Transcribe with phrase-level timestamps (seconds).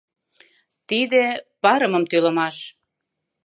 [0.89, 1.23] Тиде—
[1.61, 2.55] парымым тӱлымаш.